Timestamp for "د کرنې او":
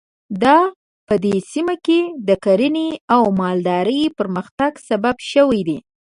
2.27-3.21